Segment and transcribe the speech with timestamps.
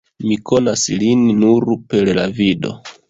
[0.29, 2.73] Mi konas lin nur per la vido.